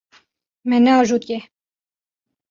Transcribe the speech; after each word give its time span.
Me 0.69 0.77
neajotiye. 0.79 1.37